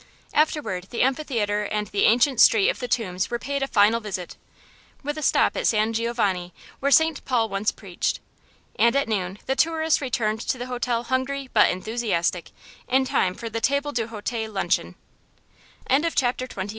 [0.33, 4.35] Afterward the amphitheatre and the ancient street of the tombs were paid a final visit,
[5.03, 7.23] with a stop at San Giovanni, where St.
[7.23, 8.19] Paul once preached.
[8.77, 12.49] And at noon the tourists returned to the hotel hungry but enthusiastic,
[12.87, 14.95] in time for the table d' hote luncheon.
[15.87, 16.69] CHAPTER XXIX TATO WINS "This is funny!"